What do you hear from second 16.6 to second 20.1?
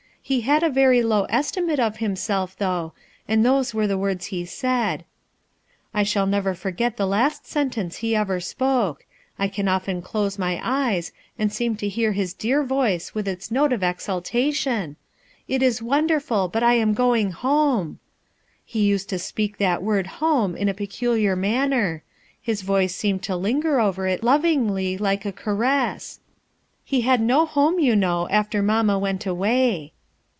I am going kaml' He used to speak that word